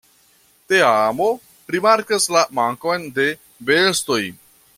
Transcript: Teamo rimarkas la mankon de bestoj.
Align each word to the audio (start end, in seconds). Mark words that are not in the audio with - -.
Teamo 0.71 1.27
rimarkas 1.75 2.25
la 2.37 2.43
mankon 2.61 3.07
de 3.19 3.29
bestoj. 3.71 4.21